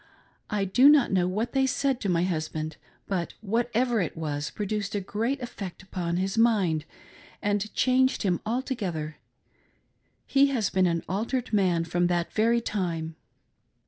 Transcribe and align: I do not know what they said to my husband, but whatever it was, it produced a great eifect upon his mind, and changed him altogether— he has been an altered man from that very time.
I 0.49 0.65
do 0.65 0.89
not 0.89 1.11
know 1.11 1.27
what 1.27 1.51
they 1.53 1.67
said 1.67 2.01
to 2.01 2.09
my 2.09 2.23
husband, 2.23 2.77
but 3.07 3.35
whatever 3.41 4.01
it 4.01 4.17
was, 4.17 4.49
it 4.49 4.55
produced 4.55 4.95
a 4.95 4.99
great 4.99 5.39
eifect 5.41 5.83
upon 5.83 6.17
his 6.17 6.39
mind, 6.39 6.85
and 7.39 7.71
changed 7.75 8.23
him 8.23 8.39
altogether— 8.43 9.17
he 10.25 10.47
has 10.47 10.71
been 10.71 10.87
an 10.87 11.03
altered 11.07 11.53
man 11.53 11.83
from 11.85 12.07
that 12.07 12.33
very 12.33 12.61
time. 12.61 13.15